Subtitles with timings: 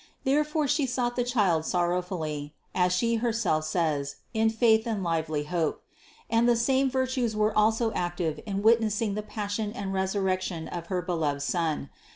[0.23, 5.83] Therefore She sought the Child sorrowfully, as She herself says, in faith and lively hope;
[6.27, 11.03] and the same virtues were also active in witnessing the Passion and Resurrection of her
[11.03, 11.91] beloved Son.